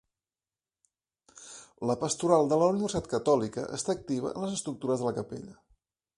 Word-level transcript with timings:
La 1.89 1.97
pastoral 2.05 2.49
de 2.53 2.59
la 2.63 2.71
universitat 2.77 3.11
catòlica 3.13 3.67
està 3.79 3.97
activa 3.99 4.35
en 4.35 4.43
les 4.47 4.57
estructures 4.59 5.03
de 5.05 5.11
la 5.11 5.15
capella. 5.21 5.57